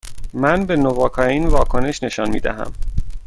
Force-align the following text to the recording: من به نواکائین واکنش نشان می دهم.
من 0.33 0.65
به 0.65 0.75
نواکائین 0.75 1.47
واکنش 1.47 2.03
نشان 2.03 2.29
می 2.29 2.39
دهم. 2.39 2.73